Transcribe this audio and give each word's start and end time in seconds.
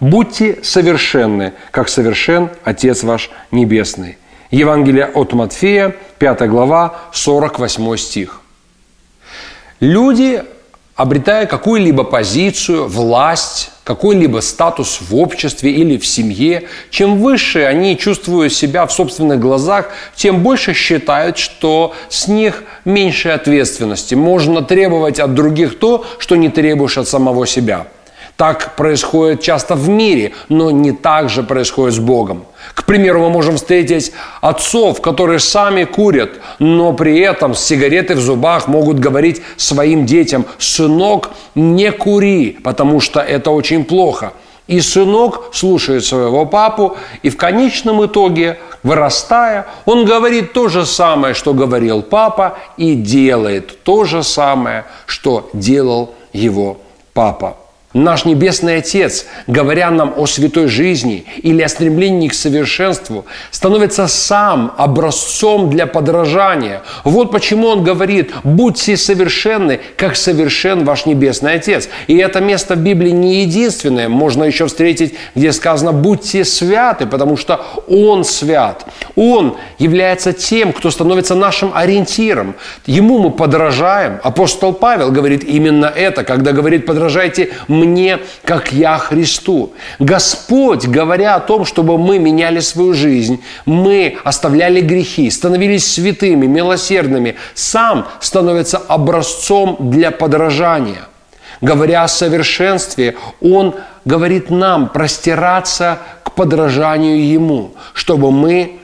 будьте 0.00 0.58
совершенны, 0.62 1.52
как 1.70 1.88
совершен 1.88 2.50
Отец 2.64 3.02
ваш 3.02 3.30
Небесный. 3.50 4.18
Евангелие 4.50 5.06
от 5.06 5.32
Матфея, 5.32 5.94
5 6.18 6.48
глава, 6.48 6.96
48 7.12 7.96
стих. 7.96 8.40
Люди, 9.78 10.42
обретая 10.96 11.46
какую-либо 11.46 12.02
позицию, 12.02 12.88
власть, 12.88 13.70
какой-либо 13.84 14.40
статус 14.40 15.00
в 15.00 15.14
обществе 15.14 15.70
или 15.70 15.96
в 15.98 16.06
семье, 16.06 16.64
чем 16.90 17.20
выше 17.20 17.64
они 17.64 17.96
чувствуют 17.96 18.52
себя 18.52 18.86
в 18.86 18.92
собственных 18.92 19.38
глазах, 19.38 19.90
тем 20.16 20.42
больше 20.42 20.74
считают, 20.74 21.38
что 21.38 21.94
с 22.08 22.26
них 22.26 22.64
меньше 22.84 23.28
ответственности. 23.28 24.16
Можно 24.16 24.62
требовать 24.62 25.20
от 25.20 25.34
других 25.34 25.78
то, 25.78 26.04
что 26.18 26.34
не 26.34 26.48
требуешь 26.48 26.98
от 26.98 27.06
самого 27.06 27.46
себя– 27.46 27.86
так 28.40 28.74
происходит 28.74 29.42
часто 29.42 29.74
в 29.74 29.90
мире, 29.90 30.32
но 30.48 30.70
не 30.70 30.92
так 30.92 31.28
же 31.28 31.42
происходит 31.42 31.96
с 31.96 31.98
Богом. 31.98 32.46
К 32.72 32.86
примеру, 32.86 33.20
мы 33.20 33.28
можем 33.28 33.56
встретить 33.56 34.12
отцов, 34.40 35.02
которые 35.02 35.40
сами 35.40 35.84
курят, 35.84 36.30
но 36.58 36.94
при 36.94 37.20
этом 37.20 37.54
с 37.54 37.62
сигаретой 37.62 38.16
в 38.16 38.20
зубах 38.20 38.66
могут 38.66 38.98
говорить 38.98 39.42
своим 39.58 40.06
детям, 40.06 40.46
«Сынок, 40.56 41.32
не 41.54 41.92
кури, 41.92 42.58
потому 42.64 43.00
что 43.00 43.20
это 43.20 43.50
очень 43.50 43.84
плохо». 43.84 44.32
И 44.66 44.80
сынок 44.80 45.50
слушает 45.52 46.06
своего 46.06 46.46
папу, 46.46 46.96
и 47.22 47.28
в 47.28 47.36
конечном 47.36 48.06
итоге, 48.06 48.58
вырастая, 48.82 49.66
он 49.84 50.06
говорит 50.06 50.54
то 50.54 50.68
же 50.68 50.86
самое, 50.86 51.34
что 51.34 51.52
говорил 51.52 52.00
папа, 52.00 52.56
и 52.78 52.94
делает 52.94 53.82
то 53.82 54.04
же 54.04 54.22
самое, 54.22 54.86
что 55.04 55.50
делал 55.52 56.14
его 56.32 56.78
папа. 57.12 57.58
Наш 57.92 58.24
Небесный 58.24 58.76
Отец, 58.76 59.26
говоря 59.48 59.90
нам 59.90 60.14
о 60.16 60.26
святой 60.26 60.68
жизни 60.68 61.24
или 61.42 61.60
о 61.60 61.68
стремлении 61.68 62.28
к 62.28 62.34
совершенству, 62.34 63.26
становится 63.50 64.06
сам 64.06 64.72
образцом 64.76 65.70
для 65.70 65.88
подражания. 65.88 66.82
Вот 67.02 67.32
почему 67.32 67.66
Он 67.66 67.82
говорит, 67.82 68.30
будьте 68.44 68.96
совершенны, 68.96 69.80
как 69.96 70.14
совершен 70.14 70.84
ваш 70.84 71.04
Небесный 71.04 71.54
Отец. 71.54 71.88
И 72.06 72.16
это 72.18 72.40
место 72.40 72.76
в 72.76 72.78
Библии 72.78 73.10
не 73.10 73.42
единственное. 73.42 74.08
Можно 74.08 74.44
еще 74.44 74.68
встретить, 74.68 75.16
где 75.34 75.50
сказано, 75.50 75.92
будьте 75.92 76.44
святы, 76.44 77.06
потому 77.06 77.36
что 77.36 77.60
Он 77.88 78.22
свят. 78.22 78.86
Он 79.16 79.56
является 79.80 80.32
тем, 80.32 80.72
кто 80.72 80.92
становится 80.92 81.34
нашим 81.34 81.72
ориентиром. 81.74 82.54
Ему 82.86 83.18
мы 83.18 83.30
подражаем. 83.30 84.20
Апостол 84.22 84.74
Павел 84.74 85.10
говорит 85.10 85.42
именно 85.42 85.86
это, 85.86 86.22
когда 86.22 86.52
говорит, 86.52 86.86
подражайте 86.86 87.50
мне, 87.80 88.18
как 88.44 88.72
я 88.72 88.98
Христу. 88.98 89.72
Господь, 89.98 90.86
говоря 90.86 91.36
о 91.36 91.40
том, 91.40 91.64
чтобы 91.64 91.98
мы 91.98 92.18
меняли 92.18 92.60
свою 92.60 92.94
жизнь, 92.94 93.42
мы 93.66 94.18
оставляли 94.24 94.80
грехи, 94.80 95.30
становились 95.30 95.92
святыми, 95.92 96.46
милосердными, 96.46 97.36
сам 97.54 98.06
становится 98.20 98.78
образцом 98.78 99.76
для 99.78 100.10
подражания. 100.10 101.06
Говоря 101.60 102.04
о 102.04 102.08
совершенстве, 102.08 103.16
Он 103.40 103.74
говорит 104.04 104.50
нам 104.50 104.88
простираться 104.88 105.98
к 106.24 106.32
подражанию 106.32 107.26
Ему, 107.26 107.72
чтобы 107.92 108.30
мы 108.32 108.79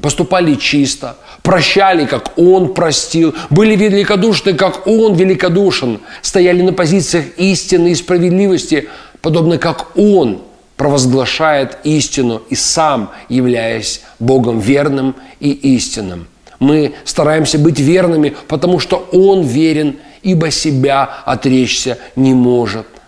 поступали 0.00 0.54
чисто, 0.54 1.16
прощали, 1.42 2.06
как 2.06 2.38
Он 2.38 2.74
простил, 2.74 3.34
были 3.50 3.76
великодушны, 3.76 4.54
как 4.54 4.86
Он 4.86 5.14
великодушен, 5.14 6.00
стояли 6.22 6.62
на 6.62 6.72
позициях 6.72 7.26
истины 7.36 7.92
и 7.92 7.94
справедливости, 7.94 8.88
подобно 9.20 9.58
как 9.58 9.96
Он 9.96 10.42
провозглашает 10.76 11.78
истину 11.84 12.42
и 12.48 12.54
сам 12.54 13.10
являясь 13.28 14.02
Богом 14.18 14.60
верным 14.60 15.14
и 15.40 15.50
истинным. 15.50 16.26
Мы 16.58 16.94
стараемся 17.04 17.58
быть 17.58 17.78
верными, 17.78 18.34
потому 18.48 18.78
что 18.78 19.08
Он 19.12 19.42
верен, 19.42 19.96
ибо 20.22 20.50
себя 20.50 21.04
отречься 21.24 21.98
не 22.16 22.34
может– 22.34 22.86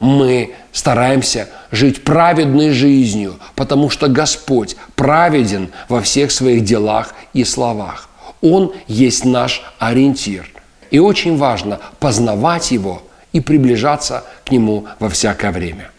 мы 0.00 0.54
стараемся 0.72 1.48
жить 1.70 2.04
праведной 2.04 2.70
жизнью, 2.70 3.36
потому 3.54 3.90
что 3.90 4.08
Господь 4.08 4.76
праведен 4.94 5.70
во 5.88 6.00
всех 6.00 6.30
своих 6.30 6.64
делах 6.64 7.14
и 7.32 7.44
словах. 7.44 8.08
Он 8.40 8.72
есть 8.86 9.24
наш 9.24 9.62
ориентир. 9.78 10.48
И 10.90 10.98
очень 10.98 11.36
важно 11.36 11.80
познавать 11.98 12.70
Его 12.70 13.02
и 13.32 13.40
приближаться 13.40 14.24
к 14.44 14.52
Нему 14.52 14.86
во 15.00 15.08
всякое 15.08 15.50
время. 15.50 15.90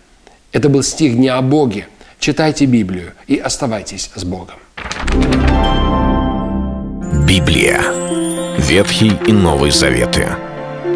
Это 0.51 0.69
был 0.69 0.81
стих 0.81 1.15
Дня 1.15 1.37
о 1.37 1.41
Боге. 1.41 1.87
Читайте 2.19 2.65
Библию 2.65 3.13
и 3.27 3.37
оставайтесь 3.37 4.09
с 4.15 4.23
Богом. 4.23 4.55
Библия. 7.27 7.81
Ветхий 8.57 9.13
и 9.27 9.31
Новый 9.31 9.71
Заветы. 9.71 10.48